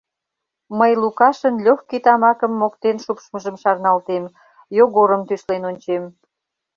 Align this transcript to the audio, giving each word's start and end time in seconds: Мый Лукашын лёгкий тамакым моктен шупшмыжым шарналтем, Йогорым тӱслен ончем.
Мый 0.79 0.93
Лукашын 1.03 1.55
лёгкий 1.65 2.01
тамакым 2.05 2.51
моктен 2.61 2.97
шупшмыжым 3.03 3.55
шарналтем, 3.63 4.23
Йогорым 4.77 5.21
тӱслен 5.27 5.63
ончем. 5.69 6.03